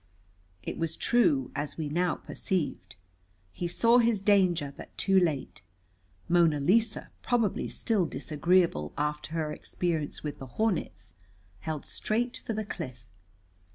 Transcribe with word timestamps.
It 0.63 0.79
was 0.79 0.97
true, 0.97 1.51
as 1.55 1.77
we 1.77 1.87
now 1.87 2.15
perceived. 2.15 2.95
He 3.53 3.67
saw 3.67 3.99
his 3.99 4.19
danger, 4.19 4.73
but 4.75 4.97
too 4.97 5.19
late. 5.19 5.61
Mona 6.27 6.59
Lisa, 6.59 7.11
probably 7.21 7.69
still 7.69 8.07
disagreeable 8.07 8.93
after 8.97 9.33
her 9.33 9.53
experience 9.53 10.23
with 10.23 10.39
the 10.39 10.47
hornets, 10.57 11.13
held 11.59 11.85
straight 11.85 12.37
for 12.43 12.53
the 12.53 12.65
cliff. 12.65 13.05